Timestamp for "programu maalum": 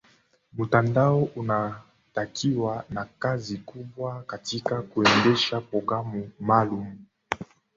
5.61-6.97